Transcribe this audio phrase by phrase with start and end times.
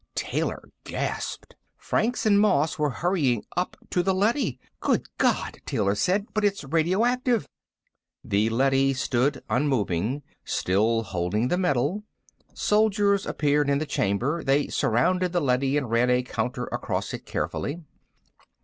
[0.15, 4.59] Taylor gasped Franks and Moss were hurrying up to the leady!
[4.79, 6.25] "Good God!" Taylor said.
[6.33, 7.47] "But it's radioactive!"
[8.23, 12.03] The leady stood unmoving, still holding the metal.
[12.55, 14.43] Soldiers appeared in the chamber.
[14.43, 17.83] They surrounded the leady and ran a counter across it carefully.